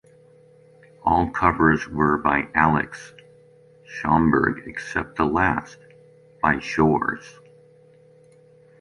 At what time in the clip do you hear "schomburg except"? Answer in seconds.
3.85-5.15